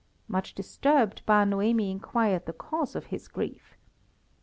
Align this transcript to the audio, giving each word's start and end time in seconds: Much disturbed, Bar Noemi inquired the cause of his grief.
Much 0.27 0.55
disturbed, 0.55 1.23
Bar 1.27 1.45
Noemi 1.45 1.91
inquired 1.91 2.47
the 2.47 2.53
cause 2.53 2.95
of 2.95 3.05
his 3.13 3.27
grief. 3.27 3.75